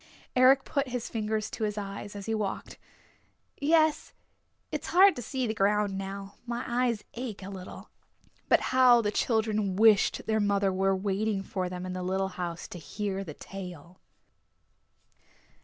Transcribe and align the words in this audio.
Eric 0.35 0.65
put 0.65 0.87
his 0.87 1.09
fingers 1.09 1.51
to 1.51 1.63
his 1.63 1.77
eyes 1.77 2.15
as 2.15 2.25
he 2.25 2.33
walked. 2.33 2.79
"Yes, 3.59 4.13
it's 4.71 4.87
hard 4.87 5.15
to 5.15 5.21
see 5.21 5.45
the 5.45 5.53
ground 5.53 5.95
now. 5.95 6.37
My 6.47 6.63
eyes 6.67 7.03
ache 7.13 7.43
a 7.43 7.51
little." 7.51 7.91
But 8.49 8.61
how 8.73 9.01
the 9.03 9.11
children 9.11 9.75
wished 9.75 10.25
their 10.25 10.39
mother 10.39 10.73
were 10.73 10.95
waiting 10.95 11.43
for 11.43 11.69
them 11.69 11.85
in 11.85 11.93
the 11.93 12.01
little 12.01 12.29
house 12.29 12.67
to 12.69 12.79
hear 12.79 13.23
the 13.23 13.35
tale! 13.35 13.99